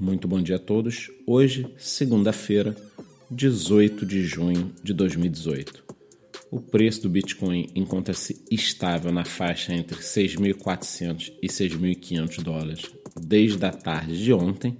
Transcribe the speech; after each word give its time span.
Muito 0.00 0.26
bom 0.26 0.40
dia 0.40 0.56
a 0.56 0.58
todos. 0.58 1.10
Hoje, 1.26 1.66
segunda-feira, 1.76 2.74
18 3.30 4.06
de 4.06 4.24
junho 4.24 4.72
de 4.82 4.94
2018. 4.94 5.84
O 6.50 6.58
preço 6.58 7.02
do 7.02 7.10
Bitcoin 7.10 7.68
encontra-se 7.74 8.42
estável 8.50 9.12
na 9.12 9.26
faixa 9.26 9.74
entre 9.74 9.98
6.400 9.98 11.34
e 11.42 11.48
6.500 11.48 12.42
dólares 12.42 12.90
desde 13.20 13.62
a 13.66 13.70
tarde 13.70 14.24
de 14.24 14.32
ontem, 14.32 14.78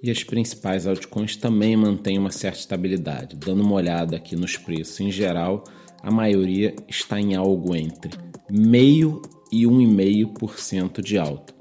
e 0.00 0.08
as 0.08 0.22
principais 0.22 0.86
altcoins 0.86 1.34
também 1.34 1.76
mantêm 1.76 2.16
uma 2.16 2.30
certa 2.30 2.60
estabilidade. 2.60 3.34
Dando 3.34 3.64
uma 3.64 3.74
olhada 3.74 4.16
aqui 4.16 4.36
nos 4.36 4.56
preços 4.56 5.00
em 5.00 5.10
geral, 5.10 5.64
a 6.00 6.12
maioria 6.12 6.76
está 6.88 7.20
em 7.20 7.34
algo 7.34 7.74
entre 7.74 8.16
meio 8.48 9.20
e 9.50 9.64
1,5% 9.64 11.02
de 11.02 11.18
alta. 11.18 11.54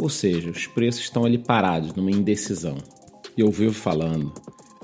Ou 0.00 0.08
seja, 0.08 0.50
os 0.50 0.66
preços 0.66 1.02
estão 1.02 1.24
ali 1.24 1.36
parados, 1.36 1.94
numa 1.94 2.10
indecisão. 2.10 2.78
E 3.36 3.42
eu 3.42 3.50
vivo 3.50 3.74
falando 3.74 4.32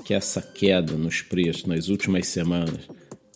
que 0.05 0.13
essa 0.13 0.41
queda 0.41 0.93
nos 0.93 1.21
preços 1.21 1.65
nas 1.65 1.89
últimas 1.89 2.27
semanas 2.27 2.87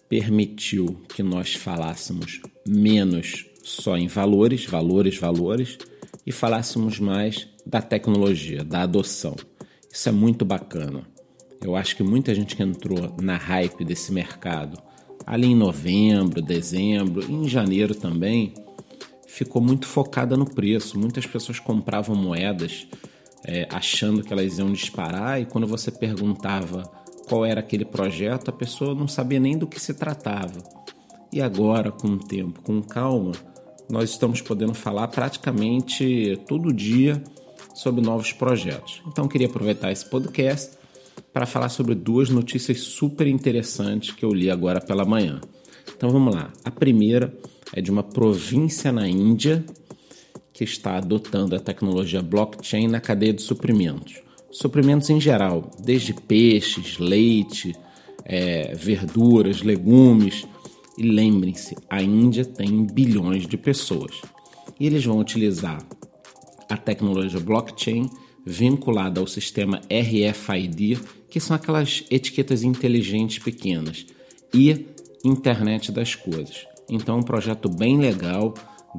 permitiu 0.07 1.01
que 1.09 1.23
nós 1.23 1.55
falássemos 1.55 2.39
menos 2.67 3.45
só 3.63 3.97
em 3.97 4.07
valores, 4.07 4.65
valores, 4.65 5.17
valores, 5.17 5.77
e 6.25 6.31
falássemos 6.31 6.99
mais 6.99 7.47
da 7.65 7.81
tecnologia, 7.81 8.63
da 8.63 8.83
adoção. 8.83 9.35
Isso 9.91 10.07
é 10.07 10.11
muito 10.11 10.45
bacana. 10.45 11.07
Eu 11.61 11.75
acho 11.75 11.95
que 11.95 12.03
muita 12.03 12.33
gente 12.35 12.55
que 12.55 12.63
entrou 12.63 13.15
na 13.19 13.37
hype 13.37 13.83
desse 13.83 14.11
mercado 14.11 14.81
ali 15.25 15.47
em 15.47 15.55
novembro, 15.55 16.41
dezembro, 16.41 17.23
em 17.29 17.47
janeiro 17.47 17.95
também, 17.95 18.53
ficou 19.43 19.61
muito 19.61 19.87
focada 19.87 20.37
no 20.37 20.45
preço. 20.45 20.99
Muitas 20.99 21.25
pessoas 21.25 21.59
compravam 21.59 22.15
moedas 22.15 22.87
é, 23.43 23.67
achando 23.71 24.23
que 24.23 24.31
elas 24.31 24.59
iam 24.59 24.71
disparar 24.71 25.41
e 25.41 25.45
quando 25.45 25.65
você 25.65 25.89
perguntava 25.89 26.83
qual 27.27 27.43
era 27.43 27.59
aquele 27.59 27.85
projeto, 27.85 28.49
a 28.49 28.53
pessoa 28.53 28.93
não 28.93 29.07
sabia 29.07 29.39
nem 29.39 29.57
do 29.57 29.65
que 29.65 29.79
se 29.79 29.95
tratava. 29.95 30.61
E 31.33 31.41
agora, 31.41 31.91
com 31.91 32.09
o 32.09 32.19
tempo, 32.19 32.61
com 32.61 32.81
calma, 32.83 33.31
nós 33.89 34.11
estamos 34.11 34.41
podendo 34.41 34.75
falar 34.75 35.07
praticamente 35.07 36.39
todo 36.47 36.73
dia 36.73 37.23
sobre 37.73 38.01
novos 38.01 38.31
projetos. 38.31 39.01
Então, 39.07 39.27
queria 39.27 39.47
aproveitar 39.47 39.91
esse 39.91 40.07
podcast 40.07 40.77
para 41.33 41.47
falar 41.47 41.69
sobre 41.69 41.95
duas 41.95 42.29
notícias 42.29 42.81
super 42.81 43.25
interessantes 43.25 44.13
que 44.13 44.23
eu 44.23 44.33
li 44.33 44.51
agora 44.51 44.79
pela 44.81 45.05
manhã. 45.05 45.41
Então, 45.95 46.09
vamos 46.09 46.35
lá. 46.35 46.51
A 46.63 46.69
primeira 46.69 47.33
é 47.73 47.81
de 47.81 47.91
uma 47.91 48.03
província 48.03 48.91
na 48.91 49.07
Índia 49.07 49.63
que 50.53 50.63
está 50.63 50.97
adotando 50.97 51.55
a 51.55 51.59
tecnologia 51.59 52.21
blockchain 52.21 52.87
na 52.87 52.99
cadeia 52.99 53.33
de 53.33 53.41
suprimentos. 53.41 54.21
Suprimentos 54.51 55.09
em 55.09 55.19
geral, 55.19 55.71
desde 55.83 56.13
peixes, 56.13 56.97
leite, 56.97 57.73
é, 58.25 58.75
verduras, 58.75 59.61
legumes. 59.61 60.45
E 60.97 61.03
lembrem-se, 61.03 61.75
a 61.89 62.01
Índia 62.01 62.43
tem 62.43 62.85
bilhões 62.85 63.47
de 63.47 63.57
pessoas. 63.57 64.21
E 64.79 64.85
eles 64.85 65.05
vão 65.05 65.19
utilizar 65.19 65.81
a 66.69 66.77
tecnologia 66.77 67.39
blockchain 67.39 68.09
vinculada 68.45 69.19
ao 69.19 69.27
sistema 69.27 69.81
RFID, 69.89 70.99
que 71.29 71.39
são 71.39 71.55
aquelas 71.55 72.03
etiquetas 72.11 72.63
inteligentes 72.63 73.39
pequenas, 73.39 74.05
e 74.53 74.85
internet 75.23 75.91
das 75.91 76.15
coisas. 76.15 76.70
Então, 76.91 77.19
um 77.19 77.23
projeto 77.23 77.69
bem 77.69 77.97
legal. 77.97 78.53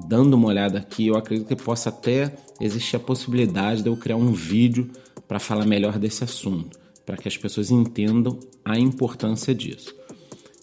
Dando 0.08 0.34
uma 0.34 0.48
olhada 0.48 0.78
aqui, 0.78 1.08
eu 1.08 1.16
acredito 1.16 1.46
que 1.46 1.54
possa 1.54 1.90
até 1.90 2.34
existir 2.58 2.96
a 2.96 3.00
possibilidade 3.00 3.82
de 3.82 3.88
eu 3.88 3.96
criar 3.96 4.16
um 4.16 4.32
vídeo 4.32 4.90
para 5.28 5.38
falar 5.38 5.66
melhor 5.66 5.98
desse 5.98 6.24
assunto, 6.24 6.78
para 7.04 7.18
que 7.18 7.28
as 7.28 7.36
pessoas 7.36 7.70
entendam 7.70 8.40
a 8.64 8.78
importância 8.78 9.54
disso. 9.54 9.94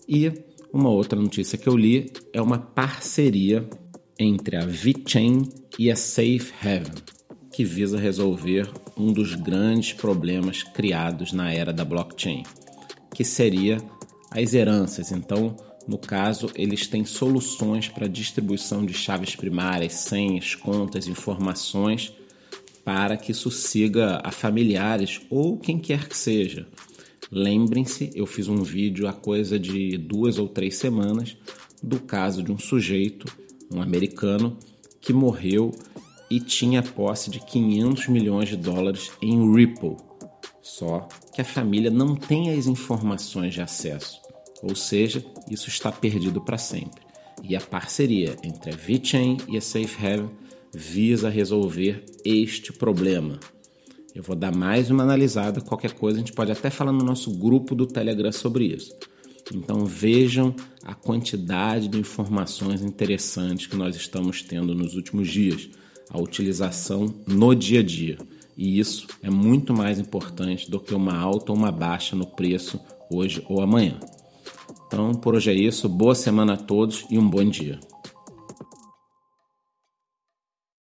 E 0.07 0.31
uma 0.73 0.89
outra 0.89 1.19
notícia 1.19 1.57
que 1.57 1.69
eu 1.69 1.77
li 1.77 2.11
é 2.34 2.41
uma 2.41 2.57
parceria 2.57 3.69
entre 4.17 4.57
a 4.57 4.66
VeChain 4.66 5.47
e 5.78 5.91
a 5.91 5.96
Safe 5.96 6.51
Haven, 6.61 7.01
que 7.51 7.63
visa 7.63 8.00
resolver 8.00 8.69
um 8.97 9.13
dos 9.13 9.35
grandes 9.35 9.94
problemas 9.94 10.63
criados 10.63 11.31
na 11.31 11.53
era 11.53 11.72
da 11.72 11.85
blockchain, 11.85 12.44
que 13.13 13.23
seria 13.23 13.78
as 14.31 14.53
heranças. 14.53 15.11
Então, 15.11 15.56
no 15.89 15.97
caso, 15.97 16.51
eles 16.53 16.85
têm 16.85 17.03
soluções 17.03 17.88
para 17.88 18.05
distribuição 18.05 18.85
de 18.85 18.94
chaves 18.94 19.35
primárias, 19.35 19.94
senhas, 19.94 20.53
contas, 20.53 21.07
informações 21.07 22.13
para 22.85 23.17
que 23.17 23.31
isso 23.31 23.50
siga 23.50 24.22
a 24.23 24.31
familiares 24.31 25.19
ou 25.31 25.57
quem 25.57 25.79
quer 25.79 26.07
que 26.07 26.16
seja. 26.16 26.67
Lembrem-se, 27.31 28.11
eu 28.13 28.28
fiz 28.28 28.47
um 28.47 28.61
vídeo 28.61 29.07
há 29.07 29.13
coisa 29.13 29.57
de 29.57 29.97
duas 29.97 30.38
ou 30.38 30.47
três 30.47 30.75
semanas 30.75 31.35
do 31.81 31.99
caso 31.99 32.44
de 32.44 32.51
um 32.51 32.59
sujeito, 32.59 33.25
um 33.73 33.81
americano, 33.81 34.59
que 35.01 35.11
morreu 35.11 35.72
e 36.29 36.39
tinha 36.39 36.83
posse 36.83 37.31
de 37.31 37.39
500 37.39 38.09
milhões 38.09 38.49
de 38.49 38.57
dólares 38.57 39.09
em 39.23 39.55
Ripple. 39.55 39.97
Só 40.61 41.07
que 41.33 41.41
a 41.41 41.45
família 41.45 41.89
não 41.89 42.16
tem 42.16 42.51
as 42.51 42.67
informações 42.67 43.55
de 43.55 43.61
acesso. 43.63 44.28
Ou 44.62 44.75
seja, 44.75 45.24
isso 45.50 45.70
está 45.70 45.92
perdido 45.92 46.42
para 46.42 46.58
sempre. 46.58 47.02
E 47.44 47.56
a 47.56 47.62
parceria 47.62 48.36
entre 48.44 48.74
a 48.74 48.75
VeChain 48.75 49.38
e 49.47 49.58
a 49.58 49.62
SafeHaven 49.62 50.30
visa 50.74 51.30
resolver 51.30 52.03
este 52.24 52.74
problema. 52.74 53.40
Eu 54.14 54.24
vou 54.24 54.36
dar 54.36 54.56
mais 54.56 54.90
uma 54.90 55.03
analisada, 55.03 55.62
qualquer 55.62 55.94
coisa 55.94 56.18
a 56.18 56.20
gente 56.20 56.34
pode 56.34 56.52
até 56.52 56.70
falar 56.70 56.92
no 56.92 57.03
nosso 57.03 57.31
grupo 57.31 57.74
do 57.74 57.86
Telegram 57.86 58.31
sobre 58.31 58.66
isso. 58.66 58.94
Então 59.53 59.86
vejam 59.86 60.53
a 60.84 60.94
quantidade 60.94 61.88
de 61.88 61.97
informações 62.00 62.81
interessantes 62.81 63.68
que 63.68 63.76
nós 63.76 63.96
estamos 63.96 64.41
tendo 64.41 64.76
nos 64.76 64.96
últimos 64.96 65.28
dias, 65.28 65.70
a 66.09 66.20
utilização 66.20 67.14
no 67.26 67.56
dia 67.56 67.80
a 67.80 67.84
dia. 67.84 68.18
E 68.58 68.80
isso 68.80 69.08
é 69.24 69.30
muito 69.30 69.74
mais 69.74 70.00
importante 70.00 70.70
do 70.70 70.80
que 70.80 70.94
uma 70.94 71.18
alta 71.18 71.52
ou 71.52 71.58
uma 71.58 71.72
baixa 71.72 72.16
no 72.16 72.26
preço 72.26 72.80
hoje 73.09 73.44
ou 73.47 73.62
amanhã. 73.62 74.00
Então, 74.91 75.13
por 75.13 75.35
hoje 75.35 75.51
é 75.51 75.53
isso. 75.53 75.88
Boa 75.88 76.16
semana 76.16 76.53
a 76.53 76.57
todos 76.57 77.05
e 77.11 77.19
um 77.19 77.29
bom 77.29 77.45
dia. 77.45 77.79